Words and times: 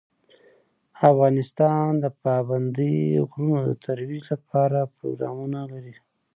افغانستان 1.09 1.87
د 2.03 2.05
پابندي 2.23 2.95
غرونو 3.29 3.57
د 3.67 3.71
ترویج 3.85 4.23
لپاره 4.33 4.91
پروګرامونه 4.95 5.59
لري. 5.71 5.95